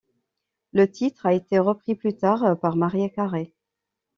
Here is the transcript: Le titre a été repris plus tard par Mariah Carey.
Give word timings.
Le 0.73 0.89
titre 0.89 1.27
a 1.27 1.33
été 1.35 1.59
repris 1.59 1.93
plus 1.93 2.17
tard 2.17 2.59
par 2.59 2.75
Mariah 2.75 3.09
Carey. 3.09 3.53